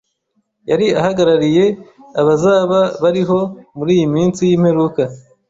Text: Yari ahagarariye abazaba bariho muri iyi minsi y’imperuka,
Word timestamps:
Yari 0.69 0.87
ahagarariye 0.99 1.65
abazaba 2.21 2.79
bariho 3.03 3.39
muri 3.77 3.91
iyi 3.97 4.07
minsi 4.15 4.41
y’imperuka, 4.49 5.01